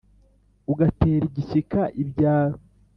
ugatera 0.71 1.23
igishyika 1.29 1.81
ibyaro. 2.03 2.57